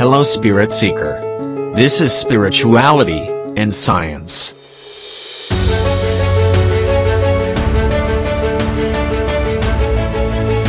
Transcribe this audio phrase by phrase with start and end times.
[0.00, 1.20] Hello Spirit Seeker.
[1.74, 4.54] This is Spirituality and Science.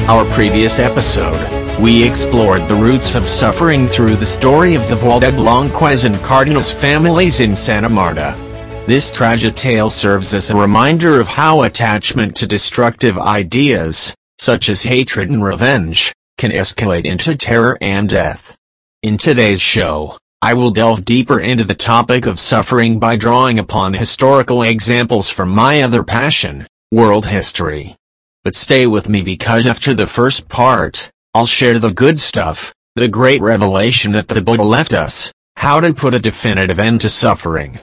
[0.09, 6.03] Our previous episode, we explored the roots of suffering through the story of the Valdeblanquez
[6.03, 8.35] and Cardenas families in Santa Marta.
[8.85, 14.83] This tragic tale serves as a reminder of how attachment to destructive ideas, such as
[14.83, 18.57] hatred and revenge, can escalate into terror and death.
[19.03, 23.95] In today's show, I will delve deeper into the topic of suffering by drawing upon
[23.95, 27.95] historical examples from my other passion, world history.
[28.43, 33.07] But stay with me because after the first part, I'll share the good stuff, the
[33.07, 37.79] great revelation that the Buddha left us, how to put a definitive end to suffering.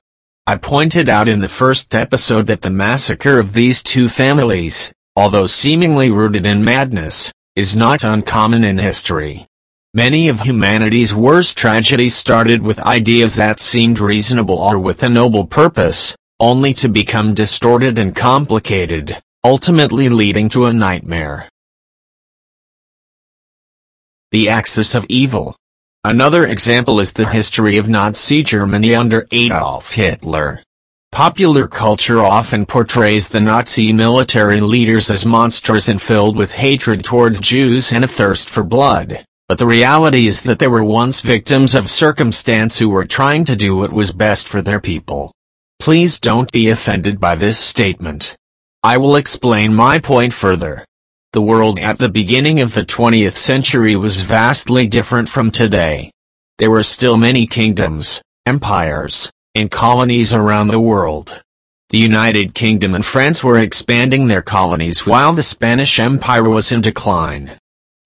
[0.47, 5.49] I pointed out in the first episode that the massacre of these two families, although
[5.49, 9.48] seemingly rooted in madness, is not uncommon in history.
[9.95, 15.47] Many of humanity's worst tragedies started with ideas that seemed reasonable or with a noble
[15.47, 21.49] purpose, only to become distorted and complicated, ultimately leading to a nightmare.
[24.31, 25.57] The Axis of Evil
[26.05, 30.63] Another example is the history of Nazi Germany under Adolf Hitler.
[31.13, 37.41] Popular culture often portrays the Nazi military leaders as monsters and filled with hatred towards
[37.41, 39.25] Jews and a thirst for blood.
[39.49, 43.57] But the reality is that they were once victims of circumstance who were trying to
[43.57, 45.33] do what was best for their people.
[45.81, 48.37] Please don't be offended by this statement.
[48.83, 50.85] I will explain my point further.
[51.33, 56.11] The world at the beginning of the 20th century was vastly different from today.
[56.59, 61.43] There were still many kingdoms, empires, and colonies around the world.
[61.89, 66.83] The United Kingdom and France were expanding their colonies while the Spanish Empire was in
[66.83, 67.59] decline.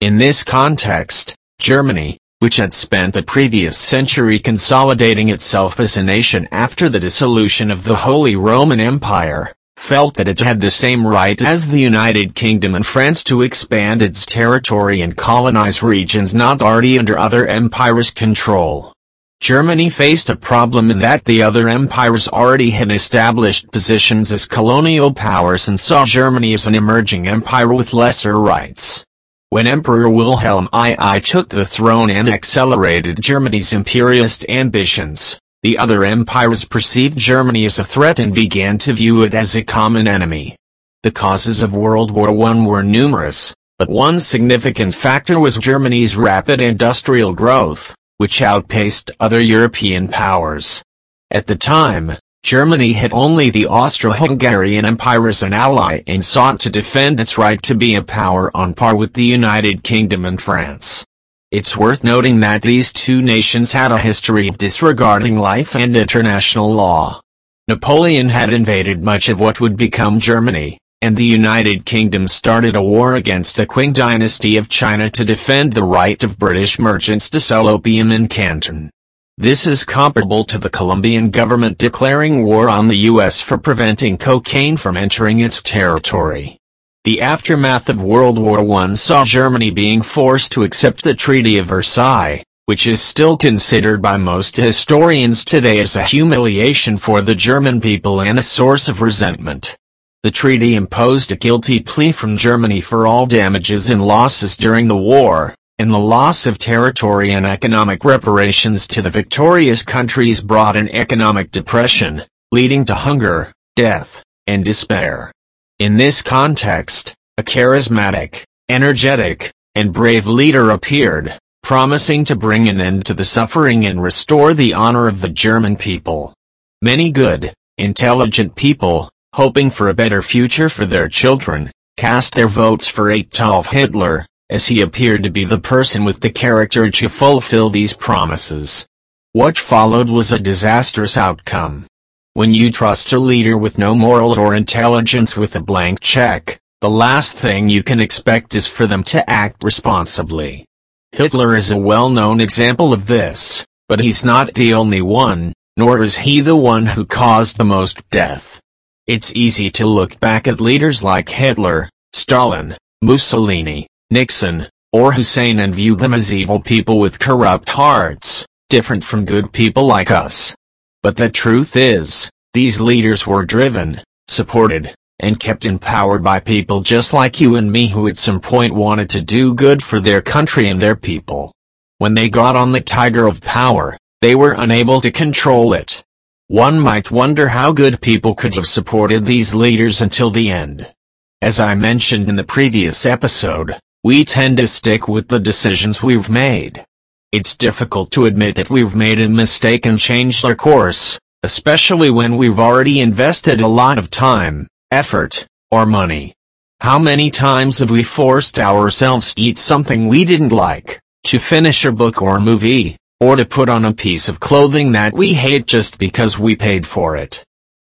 [0.03, 6.45] In this context, Germany, which had spent the previous century consolidating itself as a nation
[6.51, 11.41] after the dissolution of the Holy Roman Empire, felt that it had the same right
[11.41, 16.99] as the United Kingdom and France to expand its territory and colonize regions not already
[16.99, 18.91] under other empires' control.
[19.39, 25.13] Germany faced a problem in that the other empires already had established positions as colonial
[25.13, 29.05] powers and saw Germany as an emerging empire with lesser rights.
[29.53, 36.65] When Emperor Wilhelm II took the throne and accelerated Germany's imperialist ambitions, the other empires
[36.65, 40.55] perceived Germany as a threat and began to view it as a common enemy.
[41.03, 46.59] The causes of World War I were numerous, but one significant factor was Germany's rapid
[46.59, 50.81] industrial growth, which outpaced other European powers.
[51.29, 52.13] At the time,
[52.43, 57.61] Germany had only the Austro-Hungarian Empire as an ally and sought to defend its right
[57.63, 61.05] to be a power on par with the United Kingdom and France.
[61.51, 66.69] It's worth noting that these two nations had a history of disregarding life and international
[66.69, 67.21] law.
[67.69, 72.83] Napoleon had invaded much of what would become Germany, and the United Kingdom started a
[72.83, 77.39] war against the Qing dynasty of China to defend the right of British merchants to
[77.39, 78.89] sell opium in Canton.
[79.37, 83.41] This is comparable to the Colombian government declaring war on the U.S.
[83.41, 86.59] for preventing cocaine from entering its territory.
[87.03, 91.65] The aftermath of World War I saw Germany being forced to accept the Treaty of
[91.65, 97.81] Versailles, which is still considered by most historians today as a humiliation for the German
[97.81, 99.75] people and a source of resentment.
[100.21, 104.95] The treaty imposed a guilty plea from Germany for all damages and losses during the
[104.95, 110.89] war, and the loss of territory and economic reparations to the victorious countries brought an
[110.89, 115.31] economic depression, leading to hunger, death, and despair.
[115.79, 123.05] In this context, a charismatic, energetic, and brave leader appeared, promising to bring an end
[123.05, 126.33] to the suffering and restore the honor of the German people.
[126.81, 132.87] Many good, intelligent people, hoping for a better future for their children, cast their votes
[132.87, 137.69] for Adolf Hitler, as he appeared to be the person with the character to fulfill
[137.69, 138.87] these promises.
[139.31, 141.87] What followed was a disastrous outcome.
[142.33, 146.89] When you trust a leader with no moral or intelligence with a blank check, the
[146.89, 150.65] last thing you can expect is for them to act responsibly.
[151.11, 156.17] Hitler is a well-known example of this, but he's not the only one, nor is
[156.17, 158.59] he the one who caused the most death.
[159.07, 165.73] It's easy to look back at leaders like Hitler, Stalin, Mussolini, Nixon, or Hussein and
[165.73, 170.55] view them as evil people with corrupt hearts, different from good people like us.
[171.01, 176.81] But the truth is, these leaders were driven, supported, and kept in power by people
[176.81, 180.21] just like you and me who at some point wanted to do good for their
[180.21, 181.51] country and their people.
[181.97, 186.03] When they got on the tiger of power, they were unable to control it.
[186.49, 190.93] One might wonder how good people could have supported these leaders until the end.
[191.41, 196.27] As I mentioned in the previous episode, we tend to stick with the decisions we've
[196.29, 196.83] made.
[197.31, 202.35] It's difficult to admit that we've made a mistake and changed our course, especially when
[202.35, 206.33] we've already invested a lot of time, effort, or money.
[206.81, 211.85] How many times have we forced ourselves to eat something we didn't like, to finish
[211.85, 215.65] a book or movie, or to put on a piece of clothing that we hate
[215.65, 217.41] just because we paid for it?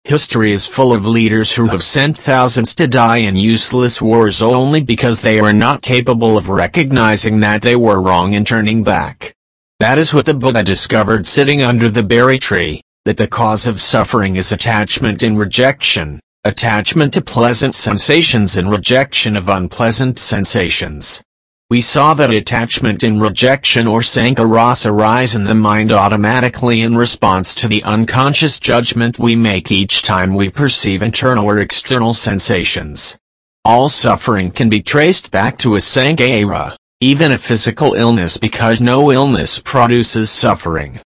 [0.06, 4.80] History is full of leaders who have sent thousands to die in useless wars only
[4.80, 9.34] because they are not capable of recognizing that they were wrong and turning back.
[9.80, 13.80] That is what the Buddha discovered sitting under the berry tree, that the cause of
[13.80, 21.20] suffering is attachment and rejection, attachment to pleasant sensations and rejection of unpleasant sensations.
[21.68, 27.56] We saw that attachment and rejection or sankharas arise in the mind automatically in response
[27.56, 33.18] to the unconscious judgment we make each time we perceive internal or external sensations.
[33.64, 39.10] All suffering can be traced back to a sankhara, even a physical illness because no
[39.10, 41.00] illness produces suffering.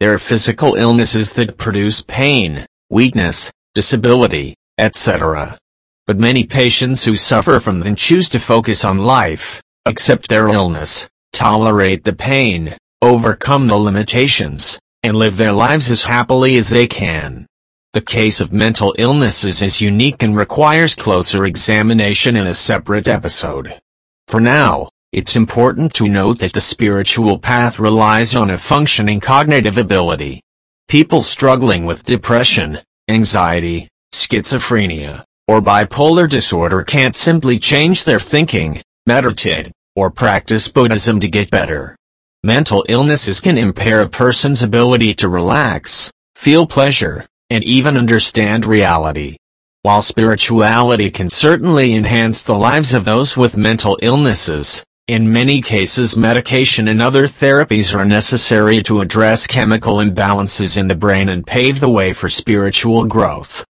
[0.00, 5.58] There are physical illnesses that produce pain, weakness, disability, etc.
[6.06, 11.08] But many patients who suffer from them choose to focus on life, accept their illness,
[11.32, 17.46] tolerate the pain, overcome the limitations, and live their lives as happily as they can.
[17.92, 23.78] The case of mental illnesses is unique and requires closer examination in a separate episode.
[24.26, 29.78] For now, it's important to note that the spiritual path relies on a functioning cognitive
[29.78, 30.42] ability.
[30.88, 39.72] People struggling with depression, anxiety, schizophrenia, or bipolar disorder can't simply change their thinking, meditate,
[39.96, 41.96] or practice Buddhism to get better.
[42.44, 49.36] Mental illnesses can impair a person's ability to relax, feel pleasure, and even understand reality.
[49.82, 56.16] While spirituality can certainly enhance the lives of those with mental illnesses, in many cases
[56.16, 61.78] medication and other therapies are necessary to address chemical imbalances in the brain and pave
[61.78, 63.64] the way for spiritual growth.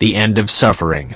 [0.00, 1.14] The end of suffering.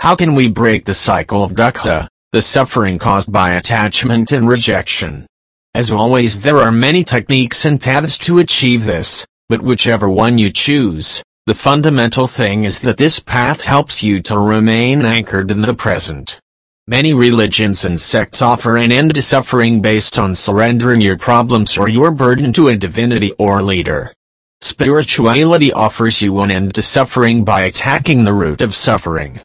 [0.00, 5.26] How can we break the cycle of dukkha, the suffering caused by attachment and rejection?
[5.74, 10.50] As always there are many techniques and paths to achieve this, but whichever one you
[10.50, 15.74] choose, the fundamental thing is that this path helps you to remain anchored in the
[15.74, 16.40] present.
[16.86, 21.90] Many religions and sects offer an end to suffering based on surrendering your problems or
[21.90, 24.14] your burden to a divinity or leader.
[24.62, 29.40] Spirituality offers you an end to suffering by attacking the root of suffering.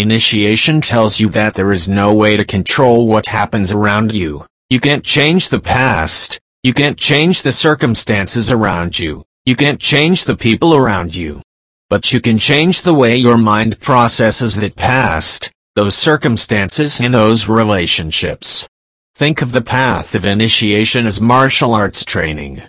[0.00, 4.46] Initiation tells you that there is no way to control what happens around you.
[4.70, 6.38] You can't change the past.
[6.62, 9.24] You can't change the circumstances around you.
[9.44, 11.42] You can't change the people around you.
[11.90, 17.48] But you can change the way your mind processes that past, those circumstances and those
[17.48, 18.68] relationships.
[19.16, 22.62] Think of the path of initiation as martial arts training.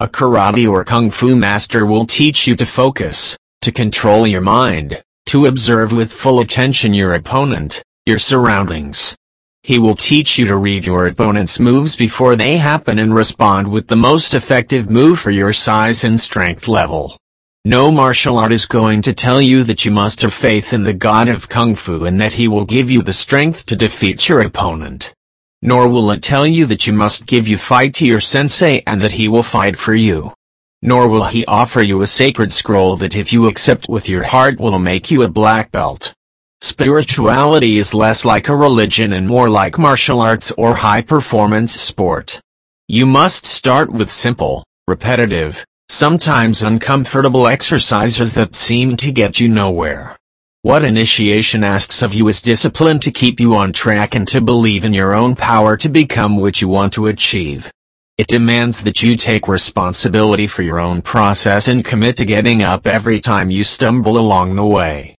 [0.00, 5.00] A karate or kung fu master will teach you to focus, to control your mind,
[5.32, 9.16] to observe with full attention your opponent, your surroundings.
[9.62, 13.86] He will teach you to read your opponent's moves before they happen and respond with
[13.86, 17.16] the most effective move for your size and strength level.
[17.64, 20.92] No martial art is going to tell you that you must have faith in the
[20.92, 24.42] god of kung fu and that he will give you the strength to defeat your
[24.42, 25.14] opponent.
[25.62, 29.00] Nor will it tell you that you must give you fight to your sensei and
[29.00, 30.34] that he will fight for you.
[30.82, 34.60] Nor will he offer you a sacred scroll that if you accept with your heart
[34.60, 36.12] will make you a black belt.
[36.60, 42.40] Spirituality is less like a religion and more like martial arts or high-performance sport.
[42.88, 50.16] You must start with simple, repetitive, sometimes uncomfortable exercises that seem to get you nowhere.
[50.62, 54.84] What initiation asks of you is discipline to keep you on track and to believe
[54.84, 57.70] in your own power to become what you want to achieve.
[58.18, 62.86] It demands that you take responsibility for your own process and commit to getting up
[62.86, 65.16] every time you stumble along the way.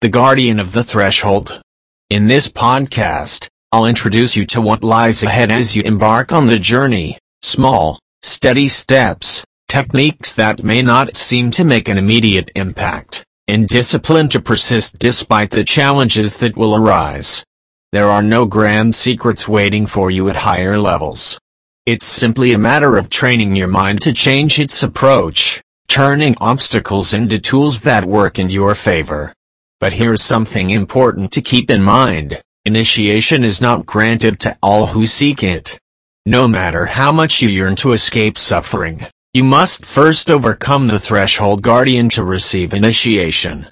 [0.00, 1.60] The Guardian of the Threshold.
[2.08, 6.58] In this podcast, I'll introduce you to what lies ahead as you embark on the
[6.58, 13.68] journey small, steady steps, techniques that may not seem to make an immediate impact, and
[13.68, 17.44] discipline to persist despite the challenges that will arise.
[17.92, 21.38] There are no grand secrets waiting for you at higher levels.
[21.86, 27.38] It's simply a matter of training your mind to change its approach, turning obstacles into
[27.38, 29.32] tools that work in your favor.
[29.78, 32.42] But here's something important to keep in mind.
[32.64, 35.78] Initiation is not granted to all who seek it.
[36.26, 41.62] No matter how much you yearn to escape suffering, you must first overcome the threshold
[41.62, 43.68] guardian to receive initiation.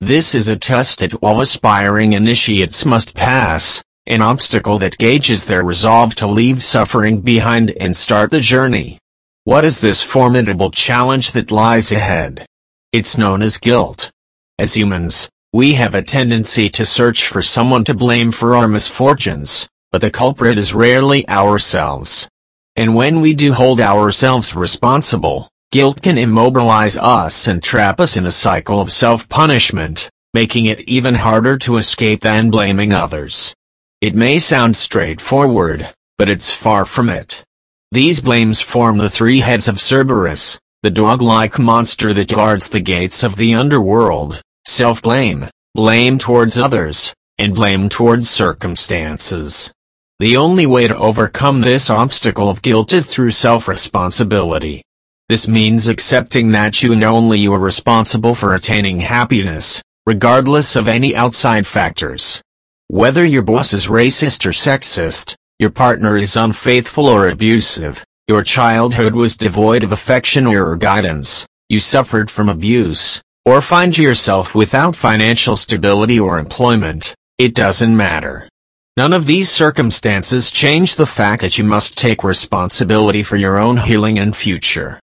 [0.00, 5.64] This is a test that all aspiring initiates must pass, an obstacle that gauges their
[5.64, 9.00] resolve to leave suffering behind and start the journey.
[9.42, 12.46] What is this formidable challenge that lies ahead?
[12.92, 14.12] It's known as guilt.
[14.56, 19.68] As humans, we have a tendency to search for someone to blame for our misfortunes,
[19.90, 22.28] but the culprit is rarely ourselves.
[22.76, 28.24] And when we do hold ourselves responsible, guilt can immobilize us and trap us in
[28.24, 33.54] a cycle of self-punishment, making it even harder to escape than blaming others.
[34.00, 37.44] It may sound straightforward, but it's far from it.
[37.92, 43.22] These blames form the three heads of Cerberus, the dog-like monster that guards the gates
[43.22, 49.72] of the underworld, self-blame, blame towards others, and blame towards circumstances.
[50.18, 54.82] The only way to overcome this obstacle of guilt is through self-responsibility.
[55.28, 60.88] This means accepting that you and only you are responsible for attaining happiness, regardless of
[60.88, 62.40] any outside factors.
[62.86, 69.14] Whether your boss is racist or sexist, your partner is unfaithful or abusive, your childhood
[69.14, 75.58] was devoid of affection or guidance, you suffered from abuse, or find yourself without financial
[75.58, 78.48] stability or employment, it doesn't matter.
[78.96, 83.76] None of these circumstances change the fact that you must take responsibility for your own
[83.76, 84.98] healing and future.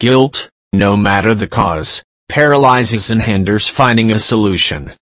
[0.00, 4.94] Guilt, no matter the cause, paralyzes and hinders finding a solution.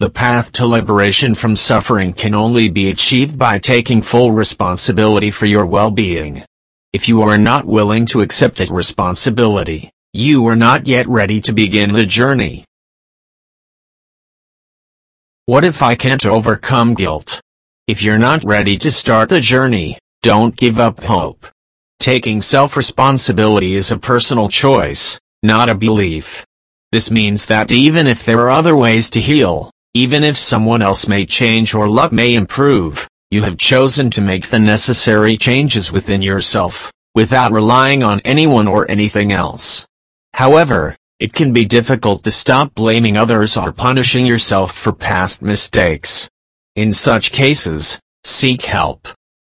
[0.00, 5.44] The path to liberation from suffering can only be achieved by taking full responsibility for
[5.44, 6.42] your well-being.
[6.94, 11.52] If you are not willing to accept that responsibility, you are not yet ready to
[11.52, 12.64] begin the journey.
[15.44, 17.42] What if I can't overcome guilt?
[17.86, 21.44] If you're not ready to start the journey, don't give up hope.
[22.00, 26.44] Taking self-responsibility is a personal choice, not a belief.
[26.92, 31.08] This means that even if there are other ways to heal, even if someone else
[31.08, 36.22] may change or luck may improve, you have chosen to make the necessary changes within
[36.22, 39.86] yourself, without relying on anyone or anything else.
[40.34, 46.28] However, it can be difficult to stop blaming others or punishing yourself for past mistakes.
[46.76, 49.08] In such cases, seek help.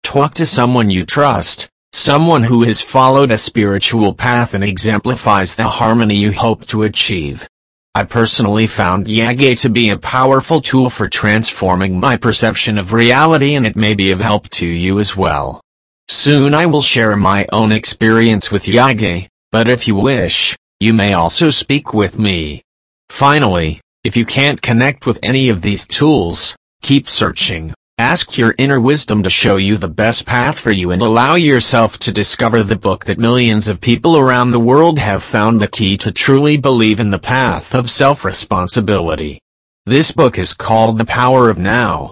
[0.04, 5.68] Talk to someone you trust, someone who has followed a spiritual path and exemplifies the
[5.68, 7.48] harmony you hope to achieve.
[7.96, 13.56] I personally found Yage to be a powerful tool for transforming my perception of reality
[13.56, 15.62] and it may be of help to you as well.
[16.08, 21.14] Soon I will share my own experience with Yage, but if you wish, you may
[21.14, 22.62] also speak with me.
[23.10, 27.74] Finally, if you can't connect with any of these tools, Keep searching.
[28.00, 31.98] Ask your inner wisdom to show you the best path for you and allow yourself
[32.00, 35.98] to discover the book that millions of people around the world have found the key
[35.98, 39.42] to truly believe in the path of self-responsibility.
[39.88, 42.12] This book is called The Power of Now.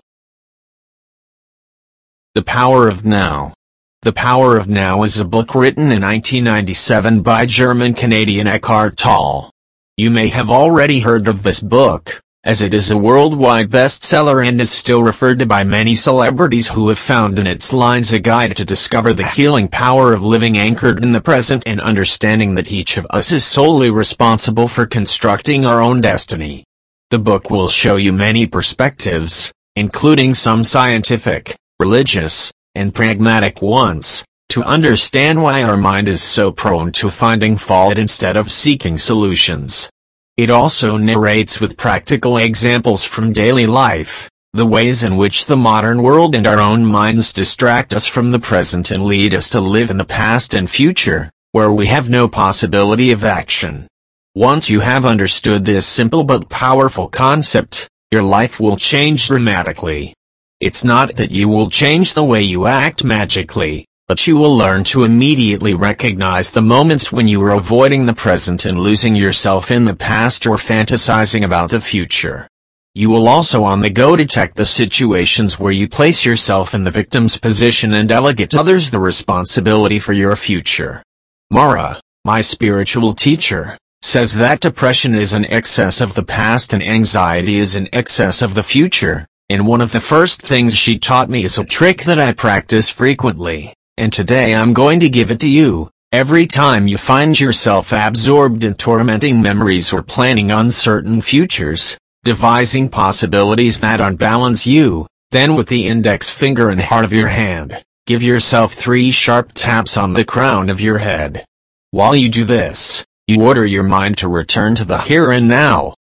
[2.34, 3.54] The Power of Now.
[4.02, 9.52] The Power of Now is a book written in 1997 by German-Canadian Eckhart Tolle.
[9.98, 14.62] You may have already heard of this book, as it is a worldwide bestseller and
[14.62, 18.56] is still referred to by many celebrities who have found in its lines a guide
[18.56, 22.98] to discover the healing power of living anchored in the present and understanding that each
[22.98, 26.64] of us is solely responsible for constructing our own destiny.
[27.10, 34.62] The book will show you many perspectives, including some scientific, religious, and pragmatic ones, to
[34.64, 39.90] understand why our mind is so prone to finding fault instead of seeking solutions.
[40.38, 46.04] It also narrates with practical examples from daily life, the ways in which the modern
[46.04, 49.90] world and our own minds distract us from the present and lead us to live
[49.90, 53.88] in the past and future, where we have no possibility of action.
[54.34, 60.14] Once you have understood this simple but powerful concept, your life will change dramatically.
[60.60, 64.84] It's not that you will change the way you act magically, but you will learn
[64.84, 69.86] to immediately recognize the moments when you are avoiding the present and losing yourself in
[69.86, 72.48] the past or fantasizing about the future.
[72.94, 76.92] You will also on the go detect the situations where you place yourself in the
[76.92, 81.02] victim's position and delegate to others the responsibility for your future.
[81.50, 87.58] Mara, my spiritual teacher, says that depression is an excess of the past and anxiety
[87.58, 91.44] is an excess of the future, and one of the first things she taught me
[91.44, 95.50] is a trick that I practice frequently and today I'm going to give it to
[95.50, 95.90] you.
[96.12, 103.80] Every time you find yourself absorbed in tormenting memories or planning uncertain futures, devising possibilities
[103.80, 108.74] that unbalance you, Then with the index finger and heart of your hand, give yourself
[108.74, 111.44] three sharp taps on the crown of your head.
[111.92, 115.96] While you do this, you order your mind to return to the here and now.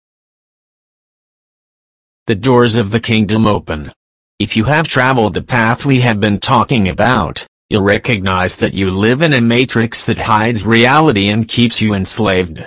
[2.26, 3.92] The doors of the kingdom open.
[4.38, 8.90] If you have traveled the path we have been talking about, you'll recognize that you
[8.90, 12.66] live in a matrix that hides reality and keeps you enslaved.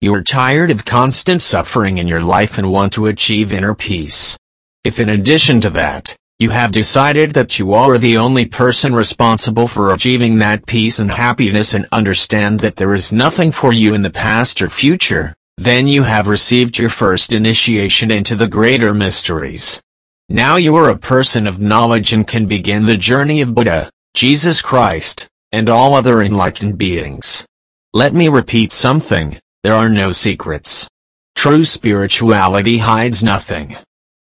[0.00, 4.38] You are tired of constant suffering in your life and want to achieve inner peace.
[4.84, 9.66] If in addition to that, you have decided that you are the only person responsible
[9.66, 14.02] for achieving that peace and happiness and understand that there is nothing for you in
[14.02, 19.80] the past or future, then you have received your first initiation into the greater mysteries.
[20.28, 24.62] Now you are a person of knowledge and can begin the journey of Buddha, Jesus
[24.62, 27.44] Christ, and all other enlightened beings.
[27.92, 30.86] Let me repeat something, there are no secrets.
[31.34, 33.74] True spirituality hides nothing.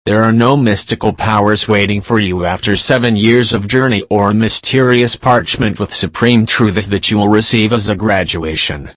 [0.04, 4.34] There are no mystical powers waiting for you after seven years of journey or a
[4.34, 8.90] mysterious parchment with supreme truths that you will receive as a graduation.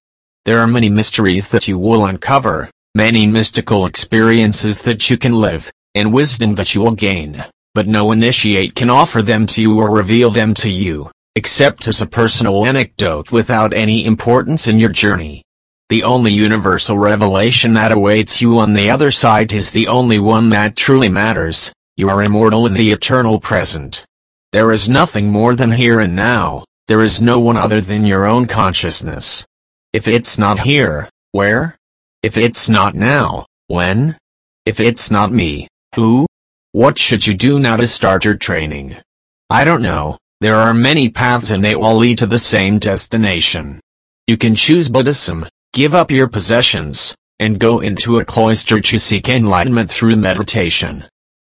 [0.44, 5.72] There are many mysteries that you will uncover, many mystical experiences that you can live,
[5.96, 9.90] and wisdom that you will gain, but no initiate can offer them to you or
[9.90, 15.44] reveal them to you, except as a personal anecdote without any importance in your journey.
[15.90, 20.50] The only universal revelation that awaits you on the other side is the only one
[20.50, 24.06] that truly matters, you are immortal in the eternal present.
[24.52, 28.26] There is nothing more than here and now, there is no one other than your
[28.26, 29.46] own consciousness.
[29.94, 31.78] If it's not here, where?
[32.24, 34.18] If it's not now, when?
[34.66, 36.26] If it's not me, who?
[36.74, 38.96] What should you do now to start your training?
[39.50, 43.82] I don't know, there are many paths and they all lead to the same destination.
[44.26, 49.30] You can choose Buddhism, Give up your possessions, and go into a cloister to seek
[49.30, 51.06] enlightenment through meditation.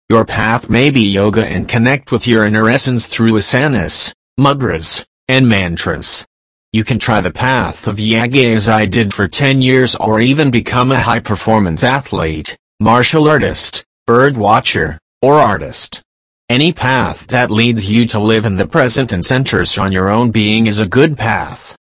[0.08, 5.46] Your path may be yoga and connect with your inner essence through asanas, mudras, and
[5.46, 6.26] mantras.
[6.72, 10.50] You can try the path of Yage as I did for 10 years or even
[10.50, 16.02] become a high-performance athlete, martial artist, bird watcher, or artist.
[16.50, 20.30] Any path that leads you to live in the present and centers on your own
[20.30, 21.74] being is a good path.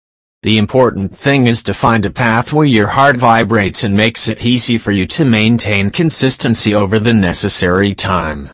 [0.43, 4.45] The important thing is to find a path where your heart vibrates and makes it
[4.45, 8.49] easy for you to maintain consistency over the necessary time.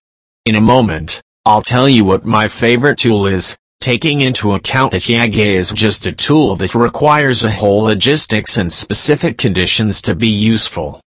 [0.47, 5.03] In a moment, I'll tell you what my favorite tool is, taking into account that
[5.03, 10.29] Yage is just a tool that requires a whole logistics and specific conditions to be
[10.29, 10.99] useful.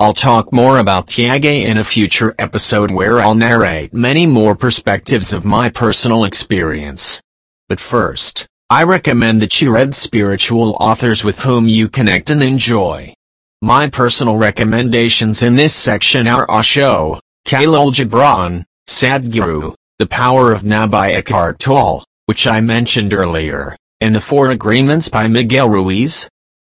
[0.00, 5.30] I'll talk more about Yage in a future episode where I'll narrate many more perspectives
[5.30, 7.20] of my personal experience.
[7.68, 13.12] But first, I recommend that you read spiritual authors with whom you connect and enjoy.
[13.60, 20.86] My personal recommendations in this section are Osho, Khalil Gibran, Sadhguru, The Power of Now
[20.86, 26.26] by Eckhart Tolle, which I mentioned earlier, and The Four Agreements by Miguel Ruiz.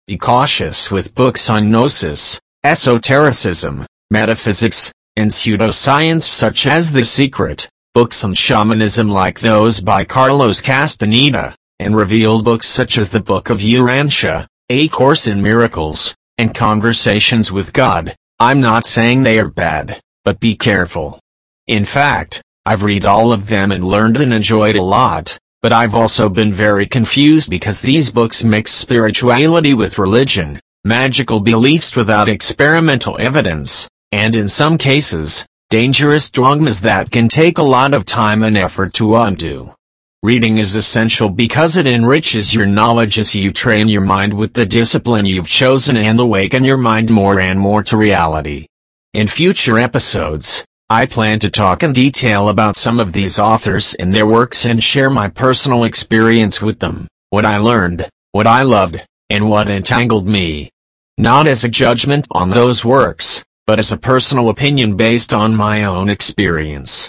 [0.08, 8.22] Be cautious with books on gnosis, esotericism, metaphysics, and pseudoscience such as The Secret, books
[8.22, 13.60] on shamanism like those by Carlos Castaneda and revealed books such as the Book of
[13.60, 18.14] Urantia, A Course in Miracles, and Conversations with God.
[18.38, 21.18] I'm not saying they are bad, but be careful.
[21.66, 25.94] In fact, I've read all of them and learned and enjoyed a lot, but I've
[25.94, 33.18] also been very confused because these books mix spirituality with religion, magical beliefs without experimental
[33.20, 38.56] evidence, and in some cases, dangerous dogmas that can take a lot of time and
[38.56, 39.74] effort to undo.
[40.22, 44.64] Reading is essential because it enriches your knowledge as you train your mind with the
[44.64, 48.66] discipline you've chosen and awaken your mind more and more to reality.
[49.12, 54.14] In future episodes, I plan to talk in detail about some of these authors and
[54.14, 59.04] their works and share my personal experience with them, what I learned, what I loved,
[59.30, 60.70] and what entangled me.
[61.16, 65.84] Not as a judgment on those works, but as a personal opinion based on my
[65.84, 67.08] own experience.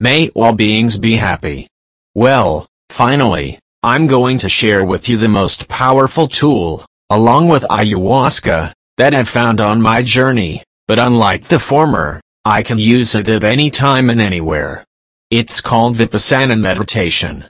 [0.00, 1.68] May all beings be happy.
[2.14, 8.72] Well, finally, I'm going to share with you the most powerful tool, along with ayahuasca,
[8.96, 13.44] that I've found on my journey, but unlike the former, I can use it at
[13.44, 14.84] any time and anywhere.
[15.30, 17.44] It's called Vipassana meditation.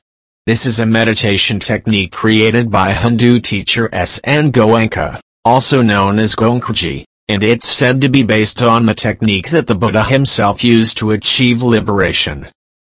[0.48, 4.18] This is a meditation technique created by Hindu teacher S.
[4.24, 4.50] N.
[4.50, 9.66] Goenka, also known as Goenkaji and it's said to be based on the technique that
[9.66, 12.48] the Buddha himself used to achieve liberation.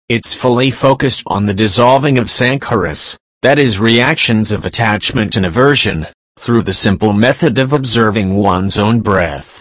[0.09, 6.07] It's fully focused on the dissolving of sankharas, that is reactions of attachment and aversion,
[6.39, 9.58] through the simple method of observing one's own breath.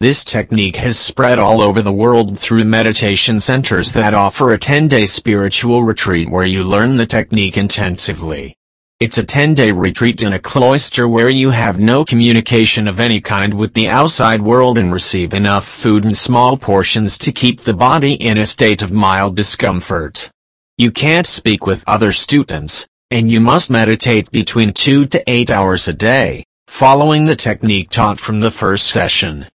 [0.00, 5.06] This technique has spread all over the world through meditation centers that offer a 10-day
[5.06, 8.54] spiritual retreat where you learn the technique intensively.
[9.00, 13.54] It's a 10-day retreat in a cloister where you have no communication of any kind
[13.54, 18.12] with the outside world and receive enough food in small portions to keep the body
[18.12, 20.30] in a state of mild discomfort.
[20.76, 25.88] You can't speak with other students, and you must meditate between 2 to 8 hours
[25.88, 29.48] a day, following the technique taught from the first session.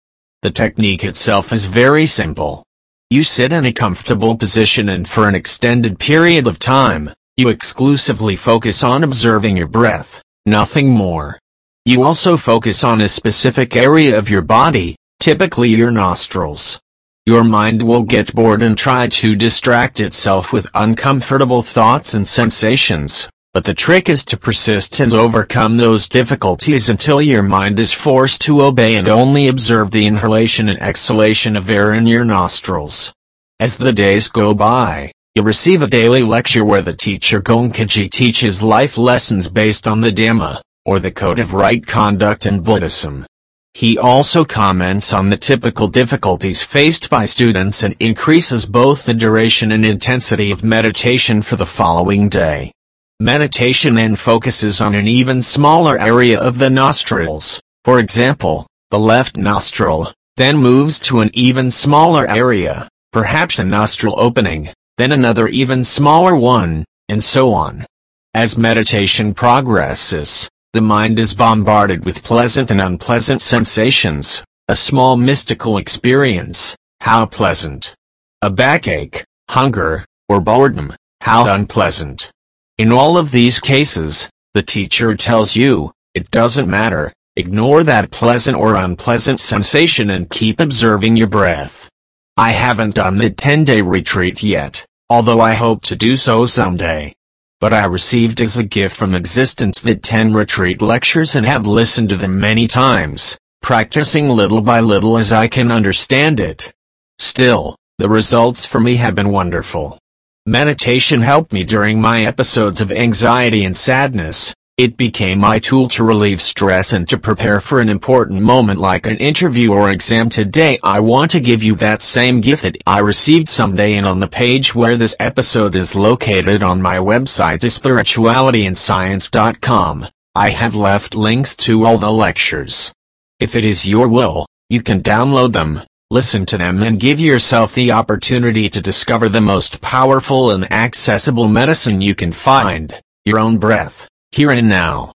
[0.44, 2.66] The technique itself is very simple.
[3.08, 8.36] You sit in a comfortable position and for an extended period of time, you exclusively
[8.36, 11.38] focus on observing your breath, nothing more.
[11.86, 16.78] You also focus on a specific area of your body, typically your nostrils.
[17.24, 23.30] Your mind will get bored and try to distract itself with uncomfortable thoughts and sensations.
[23.54, 28.40] But the trick is to persist and overcome those difficulties until your mind is forced
[28.40, 33.14] to obey and only observe the inhalation and exhalation of air in your nostrils.
[33.60, 38.60] As the days go by, you receive a daily lecture where the teacher Goenkaji teaches
[38.60, 43.24] life lessons based on the Dhamma, or the Code of Right Conduct in Buddhism.
[43.72, 49.70] He also comments on the typical difficulties faced by students and increases both the duration
[49.70, 52.72] and intensity of meditation for the following day.
[53.20, 59.36] Meditation then focuses on an even smaller area of the nostrils, for example, the left
[59.36, 65.84] nostril, then moves to an even smaller area, perhaps a nostril opening, then another even
[65.84, 67.86] smaller one, and so on.
[68.34, 75.78] As meditation progresses, the mind is bombarded with pleasant and unpleasant sensations, a small mystical
[75.78, 77.94] experience, how pleasant.
[78.42, 82.32] A backache, hunger, or boredom, how unpleasant.
[82.76, 88.56] In all of these cases, the teacher tells you, it doesn't matter, ignore that pleasant
[88.56, 91.88] or unpleasant sensation and keep observing your breath.
[92.36, 97.14] I haven't done the 10-day retreat yet, although I hope to do so someday.
[97.60, 102.08] But I received as a gift from existence the 10 retreat lectures and have listened
[102.08, 106.72] to them many times, practicing little by little as I can understand it.
[107.20, 110.00] Still, the results for me have been wonderful.
[110.46, 114.52] Meditation helped me during my episodes of anxiety and sadness.
[114.76, 119.06] It became my tool to relieve stress and to prepare for an important moment like
[119.06, 122.98] an interview or exam today I want to give you that same gift that I
[122.98, 130.06] received someday and on the page where this episode is located on my website spiritualityandscience.com.
[130.34, 132.92] I have left links to all the lectures.
[133.40, 135.80] If it is your will, you can download them
[136.10, 141.48] listen to them and give yourself the opportunity to discover the most powerful and accessible
[141.48, 145.12] medicine you can find, your own breath, here and now.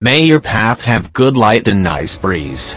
[0.00, 2.76] May your path have good light and nice breeze.